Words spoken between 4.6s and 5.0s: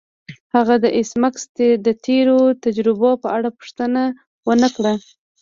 کړه